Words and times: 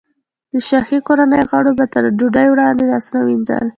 د 0.51 0.53
شاهي 0.67 0.99
کورنۍ 1.07 1.41
غړیو 1.51 1.77
به 1.79 1.85
تر 1.93 2.03
ډوډۍ 2.17 2.47
وړاندې 2.49 2.83
لاسونه 2.91 3.19
وینځل. 3.23 3.65